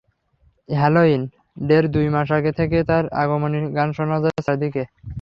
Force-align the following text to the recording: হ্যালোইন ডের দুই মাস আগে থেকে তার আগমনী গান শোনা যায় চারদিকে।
হ্যালোইন 0.69 1.21
ডের 1.61 1.85
দুই 1.93 2.07
মাস 2.15 2.29
আগে 2.37 2.51
থেকে 2.59 2.77
তার 2.89 3.03
আগমনী 3.21 3.59
গান 3.77 3.89
শোনা 3.97 4.17
যায় 4.23 4.41
চারদিকে। 4.45 4.83